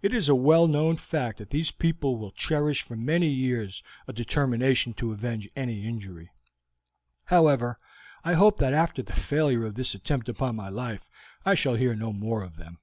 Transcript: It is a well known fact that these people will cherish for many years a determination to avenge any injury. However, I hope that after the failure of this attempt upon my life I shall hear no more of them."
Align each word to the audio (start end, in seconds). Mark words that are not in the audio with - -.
It 0.00 0.14
is 0.14 0.30
a 0.30 0.34
well 0.34 0.66
known 0.66 0.96
fact 0.96 1.36
that 1.36 1.50
these 1.50 1.70
people 1.70 2.16
will 2.16 2.30
cherish 2.30 2.80
for 2.80 2.96
many 2.96 3.28
years 3.28 3.82
a 4.08 4.12
determination 4.14 4.94
to 4.94 5.12
avenge 5.12 5.50
any 5.54 5.86
injury. 5.86 6.30
However, 7.26 7.78
I 8.24 8.32
hope 8.32 8.56
that 8.56 8.72
after 8.72 9.02
the 9.02 9.12
failure 9.12 9.66
of 9.66 9.74
this 9.74 9.94
attempt 9.94 10.30
upon 10.30 10.56
my 10.56 10.70
life 10.70 11.10
I 11.44 11.54
shall 11.54 11.74
hear 11.74 11.94
no 11.94 12.10
more 12.10 12.42
of 12.42 12.56
them." 12.56 12.78